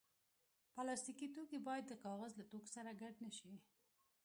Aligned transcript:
پلاستيکي 0.75 1.27
توکي 1.35 1.59
باید 1.67 1.85
د 1.87 1.93
کاغذ 2.05 2.31
له 2.39 2.45
توکو 2.51 2.69
سره 2.75 2.91
ګډ 3.01 3.15
نه 3.25 3.31
شي. 3.37 3.53